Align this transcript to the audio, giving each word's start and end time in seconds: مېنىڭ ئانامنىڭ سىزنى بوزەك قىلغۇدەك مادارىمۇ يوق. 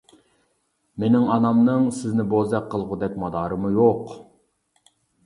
مېنىڭ 1.01 1.27
ئانامنىڭ 1.35 1.85
سىزنى 1.97 2.25
بوزەك 2.31 2.71
قىلغۇدەك 2.71 3.21
مادارىمۇ 3.25 3.73
يوق. 3.77 4.15